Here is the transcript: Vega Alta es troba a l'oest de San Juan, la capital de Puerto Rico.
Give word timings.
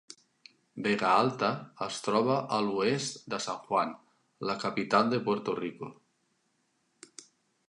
Vega 0.85 1.09
Alta 1.17 1.49
es 1.87 1.99
troba 2.07 2.39
a 2.57 2.59
l'oest 2.69 3.21
de 3.35 3.41
San 3.47 3.61
Juan, 3.69 3.95
la 4.53 4.57
capital 4.67 5.13
de 5.15 5.21
Puerto 5.29 5.57
Rico. 5.65 5.95